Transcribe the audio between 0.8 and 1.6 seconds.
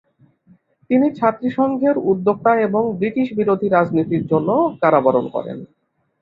তিনি ছাত্রী